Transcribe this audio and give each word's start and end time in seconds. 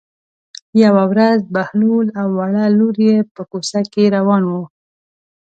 یوه 0.83 1.03
ورځ 1.11 1.39
بهلول 1.53 2.07
او 2.19 2.27
وړه 2.39 2.65
لور 2.77 2.95
یې 3.07 3.17
په 3.35 3.41
کوڅه 3.51 3.81
کې 3.93 4.13
روان 4.15 4.43
وو. 4.51 4.63